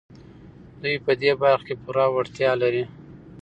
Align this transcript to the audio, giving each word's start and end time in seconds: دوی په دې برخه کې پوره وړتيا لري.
دوی 0.81 0.95
په 1.05 1.11
دې 1.21 1.31
برخه 1.41 1.63
کې 1.67 1.75
پوره 1.83 2.05
وړتيا 2.13 2.51
لري. 2.61 2.83